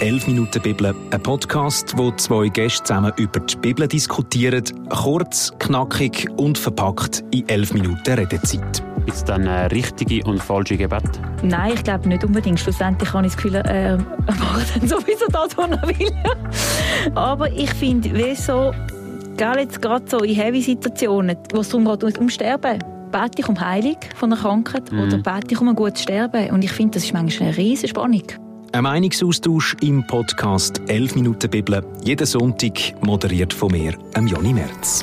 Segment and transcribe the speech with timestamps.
[0.00, 4.64] 11 Minuten Bibel, ein Podcast, wo zwei Gäste zusammen über die Bibel diskutieren.
[4.88, 8.82] Kurz, knackig und verpackt in 11 Minuten Redezeit.
[9.06, 11.04] Ist es dann ein richtige und falsche Gebet?
[11.42, 12.58] Nein, ich glaube nicht unbedingt.
[12.58, 16.10] Schlussendlich habe ich das Gefühl, er äh, macht dann sowieso das, was er will.
[17.14, 18.72] Aber ich finde, wie so,
[19.38, 22.78] jetzt gerade so in Heavy-Situationen, wo es darum geht, um Sterben,
[23.12, 25.00] bete ich um Heilung von einer Krankheit mhm.
[25.00, 26.50] oder bete ich um ein gutes Sterben.
[26.50, 28.24] Und ich finde, das ist manchmal eine riesige Spannung.
[28.74, 35.00] Ein Meinungsaustausch im Podcast 11 Minuten Bibel, jeden Sonntag moderiert von mir, Joni Merz.